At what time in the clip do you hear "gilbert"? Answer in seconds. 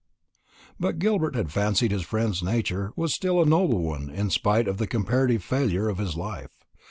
0.97-1.35